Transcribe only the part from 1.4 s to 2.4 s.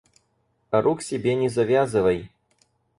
завязывай.